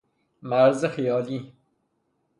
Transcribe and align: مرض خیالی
مرض 0.41 0.85
خیالی 0.85 1.53